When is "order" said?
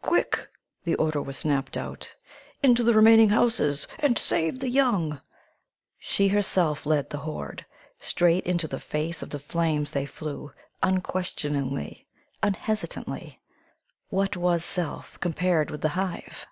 0.94-1.20